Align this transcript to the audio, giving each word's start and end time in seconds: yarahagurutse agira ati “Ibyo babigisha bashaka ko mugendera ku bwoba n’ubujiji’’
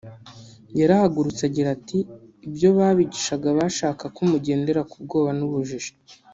yarahagurutse 0.79 1.41
agira 1.49 1.69
ati 1.77 1.97
“Ibyo 2.47 2.69
babigisha 2.77 3.33
bashaka 3.59 4.03
ko 4.15 4.21
mugendera 4.29 4.81
ku 4.89 4.95
bwoba 5.03 5.31
n’ubujiji’’ 5.39 5.93